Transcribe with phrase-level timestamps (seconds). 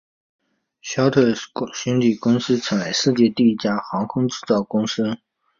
[0.81, 1.31] 肖特
[1.71, 5.17] 兄弟公司成为了世界上第一家航空制造公司。